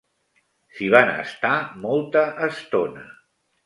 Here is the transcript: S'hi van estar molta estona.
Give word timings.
S'hi 0.77 0.87
van 0.95 1.13
estar 1.25 1.53
molta 1.87 2.27
estona. 2.53 3.09